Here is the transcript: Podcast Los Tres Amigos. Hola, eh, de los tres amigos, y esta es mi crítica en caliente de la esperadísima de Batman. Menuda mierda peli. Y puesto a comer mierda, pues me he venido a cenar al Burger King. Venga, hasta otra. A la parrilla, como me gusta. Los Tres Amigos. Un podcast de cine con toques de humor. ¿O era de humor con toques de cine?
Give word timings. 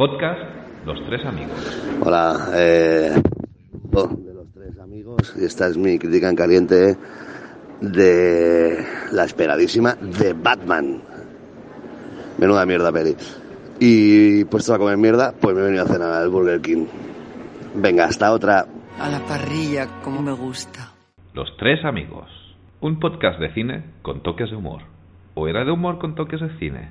Podcast 0.00 0.40
Los 0.86 0.98
Tres 1.04 1.26
Amigos. 1.26 2.00
Hola, 2.00 2.52
eh, 2.54 3.10
de 3.12 4.32
los 4.32 4.50
tres 4.50 4.78
amigos, 4.78 5.36
y 5.38 5.44
esta 5.44 5.66
es 5.66 5.76
mi 5.76 5.98
crítica 5.98 6.30
en 6.30 6.36
caliente 6.36 6.96
de 7.82 8.82
la 9.12 9.24
esperadísima 9.24 9.96
de 9.96 10.32
Batman. 10.32 11.02
Menuda 12.38 12.64
mierda 12.64 12.90
peli. 12.90 13.14
Y 13.78 14.46
puesto 14.46 14.72
a 14.72 14.78
comer 14.78 14.96
mierda, 14.96 15.34
pues 15.38 15.54
me 15.54 15.60
he 15.60 15.64
venido 15.64 15.84
a 15.84 15.88
cenar 15.88 16.12
al 16.14 16.30
Burger 16.30 16.62
King. 16.62 16.86
Venga, 17.74 18.06
hasta 18.06 18.32
otra. 18.32 18.64
A 18.98 19.10
la 19.10 19.20
parrilla, 19.26 20.00
como 20.02 20.22
me 20.22 20.32
gusta. 20.32 20.94
Los 21.34 21.54
Tres 21.58 21.84
Amigos. 21.84 22.30
Un 22.80 22.98
podcast 23.00 23.38
de 23.38 23.52
cine 23.52 23.84
con 24.00 24.22
toques 24.22 24.48
de 24.48 24.56
humor. 24.56 24.80
¿O 25.34 25.46
era 25.46 25.62
de 25.66 25.70
humor 25.72 25.98
con 25.98 26.14
toques 26.14 26.40
de 26.40 26.58
cine? 26.58 26.88